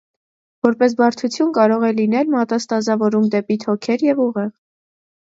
Որպես 0.67 0.93
բարդություն 1.01 1.51
կարող 1.57 1.83
է 1.89 1.91
լինել 1.99 2.31
մետաստազավորում 2.35 3.27
դեպի 3.35 3.57
թոքեր 3.65 4.07
և 4.07 4.23
ուղեղ։ 4.25 4.49